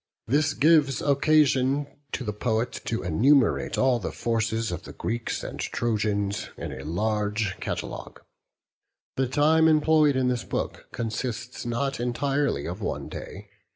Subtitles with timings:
[0.25, 5.59] This gives occasion to the poet to enumerate all the forces of the Greeks and
[5.59, 8.19] Trojans, in a large catalogue.
[9.15, 13.51] The time employed in this book consists not entirely of one day.